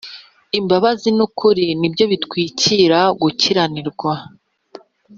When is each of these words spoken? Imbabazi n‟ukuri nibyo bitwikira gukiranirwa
Imbabazi 0.59 1.09
n‟ukuri 1.17 1.65
nibyo 1.79 2.05
bitwikira 2.11 2.99
gukiranirwa 3.21 4.13